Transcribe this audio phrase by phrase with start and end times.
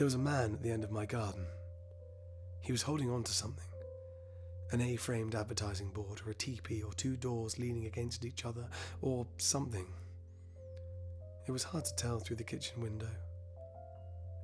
[0.00, 1.44] There was a man at the end of my garden.
[2.62, 3.66] He was holding on to something
[4.72, 8.66] an A framed advertising board, or a teepee, or two doors leaning against each other,
[9.02, 9.84] or something.
[11.46, 13.10] It was hard to tell through the kitchen window.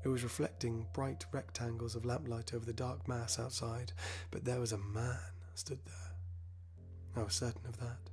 [0.04, 3.92] It was reflecting bright rectangles of lamplight over the dark mass outside,
[4.30, 5.16] but there was a man
[5.54, 7.16] stood there.
[7.16, 8.10] I was certain of that.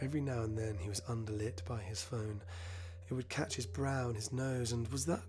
[0.00, 2.42] Every now and then he was underlit by his phone.
[3.08, 5.22] It would catch his brow and his nose, and was that.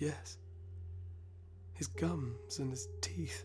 [0.00, 0.38] Yes.
[1.74, 3.44] His gums and his teeth.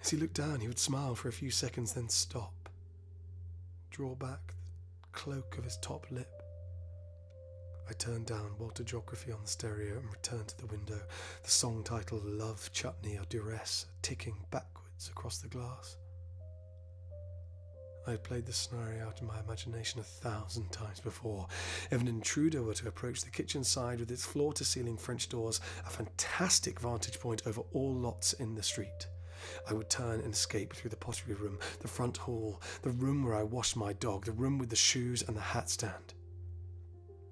[0.00, 2.68] As he looked down, he would smile for a few seconds, then stop,
[3.90, 4.54] draw back
[5.02, 6.42] the cloak of his top lip.
[7.90, 11.00] I turned down Walter Geography on the stereo and returned to the window,
[11.42, 15.96] the song title Love Chutney or Duress ticking backwards across the glass.
[18.08, 21.46] I had played the scenario out in my imagination a thousand times before.
[21.90, 25.28] If an intruder were to approach the kitchen side with its floor to ceiling French
[25.28, 29.08] doors, a fantastic vantage point over all lots in the street.
[29.68, 33.36] I would turn and escape through the pottery room, the front hall, the room where
[33.36, 36.14] I washed my dog, the room with the shoes and the hat stand.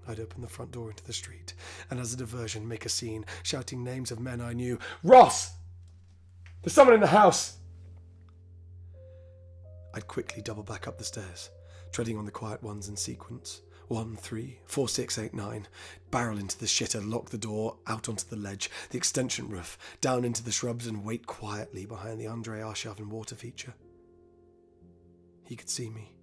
[0.07, 1.55] I'd open the front door into the street,
[1.91, 4.79] and as a diversion, make a scene, shouting names of men I knew.
[5.03, 5.53] Ross!
[6.61, 7.56] There's someone in the house!
[9.97, 11.49] I'd quickly double back up the stairs,
[11.91, 13.63] treading on the quiet ones in sequence.
[13.89, 15.67] One, three, four, six, eight, nine.
[16.11, 20.27] Barrel into the shitter, lock the door, out onto the ledge, the extension roof, down
[20.27, 23.73] into the shrubs, and wait quietly behind the Andre Arshavin water feature.
[25.45, 26.15] He could see me,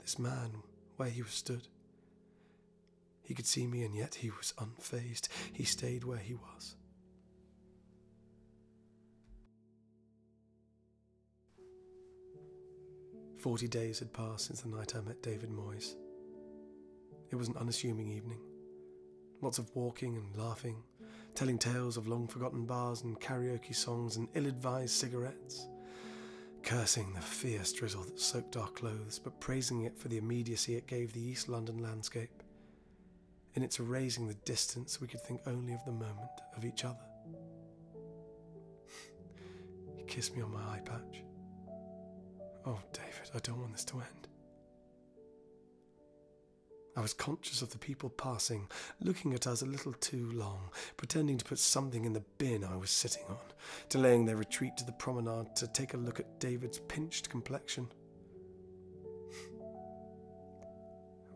[0.00, 0.62] this man,
[0.96, 1.68] where he was stood.
[3.22, 5.28] He could see me, and yet he was unfazed.
[5.52, 6.74] He stayed where he was.
[13.40, 15.94] Forty days had passed since the night I met David Moyes.
[17.30, 18.40] It was an unassuming evening.
[19.40, 20.82] Lots of walking and laughing,
[21.34, 25.68] telling tales of long forgotten bars and karaoke songs and ill advised cigarettes,
[26.62, 30.86] cursing the fierce drizzle that soaked our clothes, but praising it for the immediacy it
[30.86, 32.42] gave the East London landscape.
[33.54, 37.06] In its erasing the distance, we could think only of the moment, of each other.
[39.96, 41.22] he kissed me on my eye patch.
[42.66, 44.28] Oh, David, I don't want this to end.
[46.96, 48.68] I was conscious of the people passing,
[49.00, 52.76] looking at us a little too long, pretending to put something in the bin I
[52.76, 53.38] was sitting on,
[53.88, 57.88] delaying their retreat to the promenade to take a look at David's pinched complexion.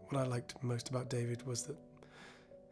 [0.08, 1.78] what I liked most about David was that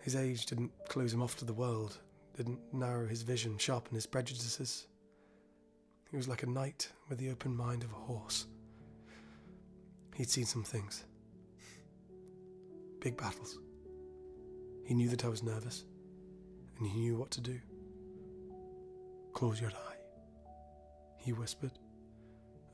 [0.00, 1.98] his age didn't close him off to the world,
[2.36, 4.88] didn't narrow his vision, sharpen his prejudices.
[6.12, 8.46] He was like a knight with the open mind of a horse.
[10.14, 11.04] He'd seen some things.
[13.00, 13.58] Big battles.
[14.84, 15.86] He knew that I was nervous,
[16.78, 17.58] and he knew what to do.
[19.32, 19.96] Close your eye,
[21.16, 21.72] he whispered,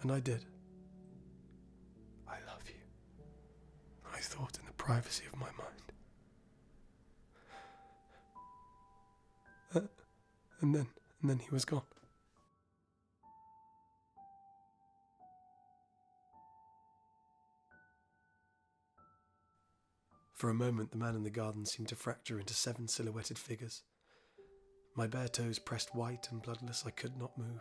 [0.02, 0.44] and I did.
[2.26, 2.74] I love you,
[4.12, 5.92] I thought in the privacy of my mind.
[9.76, 9.88] Uh,
[10.60, 10.88] and then,
[11.20, 11.82] and then he was gone.
[20.38, 23.82] For a moment, the man in the garden seemed to fracture into seven silhouetted figures.
[24.94, 27.60] My bare toes pressed white and bloodless, I could not move.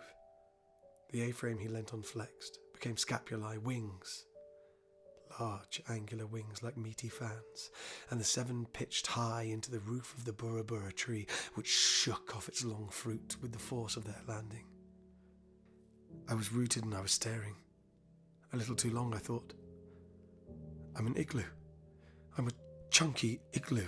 [1.11, 4.25] The A frame he leant on flexed, became scapulae, wings.
[5.39, 7.71] Large, angular wings like meaty fans,
[8.11, 12.47] and the seven pitched high into the roof of the burra tree, which shook off
[12.47, 14.65] its long fruit with the force of their landing.
[16.29, 17.55] I was rooted and I was staring.
[18.53, 19.55] A little too long, I thought.
[20.95, 21.43] I'm an igloo.
[22.37, 22.51] I'm a
[22.89, 23.87] chunky igloo.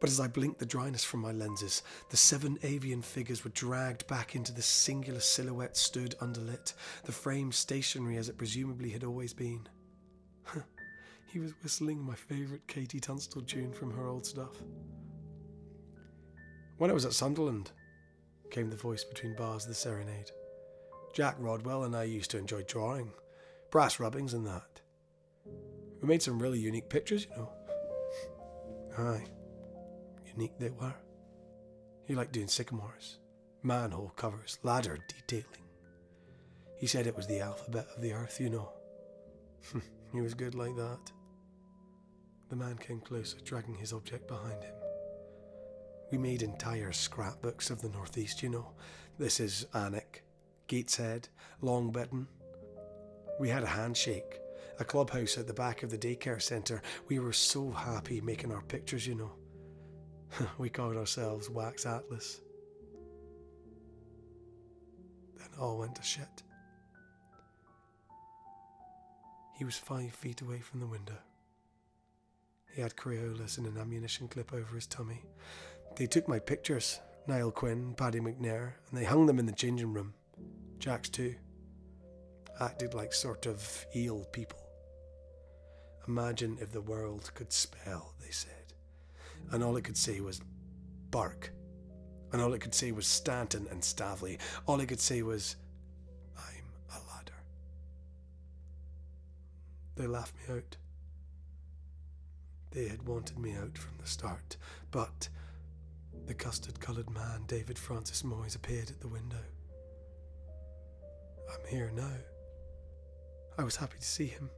[0.00, 4.06] But as I blinked the dryness from my lenses, the seven avian figures were dragged
[4.06, 6.74] back into the singular silhouette stood underlit,
[7.04, 9.68] the frame stationary as it presumably had always been.
[11.26, 14.62] he was whistling my favourite KT Tunstall tune from her old stuff.
[16.76, 17.72] When I was at Sunderland,
[18.50, 20.30] came the voice between bars of the serenade.
[21.12, 23.10] Jack Rodwell and I used to enjoy drawing,
[23.72, 24.80] brass rubbings and that.
[26.00, 27.57] We made some really unique pictures, you know.
[28.96, 29.24] Aye,
[30.26, 30.94] unique they were.
[32.04, 33.18] He liked doing sycamores,
[33.62, 35.64] manhole covers, ladder detailing.
[36.78, 38.72] He said it was the alphabet of the earth, you know.
[40.12, 41.12] he was good like that.
[42.48, 44.74] The man came closer, dragging his object behind him.
[46.10, 48.70] We made entire scrapbooks of the Northeast, you know.
[49.18, 50.22] This is Alnwick,
[50.66, 51.28] Gateshead,
[51.60, 51.94] Long
[53.38, 54.40] We had a handshake,
[54.78, 56.82] a clubhouse at the back of the daycare centre.
[57.08, 59.32] We were so happy making our pictures, you know.
[60.58, 62.40] we called ourselves Wax Atlas.
[65.38, 66.42] Then all went to shit.
[69.56, 71.18] He was five feet away from the window.
[72.74, 75.24] He had Crayolas and an ammunition clip over his tummy.
[75.96, 79.92] They took my pictures, Niall Quinn, Paddy McNair, and they hung them in the changing
[79.92, 80.14] room.
[80.78, 81.34] Jack's too.
[82.60, 84.67] Acted like sort of eel people.
[86.08, 88.72] Imagine if the world could spell, they said.
[89.52, 90.40] And all it could say was
[91.10, 91.52] bark.
[92.32, 94.38] And all it could say was Stanton and Stavely.
[94.66, 95.56] All it could say was,
[96.36, 97.42] I'm a ladder.
[99.96, 100.76] They laughed me out.
[102.70, 104.56] They had wanted me out from the start,
[104.90, 105.28] but
[106.26, 109.44] the custard coloured man, David Francis Moyes, appeared at the window.
[111.50, 112.16] I'm here now.
[113.58, 114.50] I was happy to see him,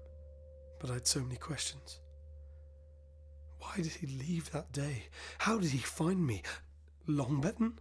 [0.80, 2.00] but I had so many questions.
[3.58, 5.04] Why did he leave that day?
[5.38, 6.42] How did he find me?
[7.06, 7.74] Longbenton?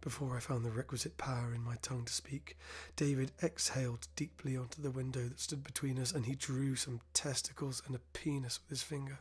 [0.00, 2.56] Before I found the requisite power in my tongue to speak,
[2.96, 7.82] David exhaled deeply onto the window that stood between us and he drew some testicles
[7.86, 9.20] and a penis with his finger.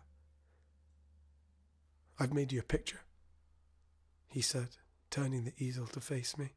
[2.17, 3.01] I've made you a picture,
[4.27, 4.69] he said,
[5.11, 6.53] turning the easel to face me.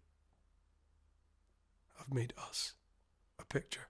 [2.01, 2.75] I've made us
[3.39, 3.89] a picture.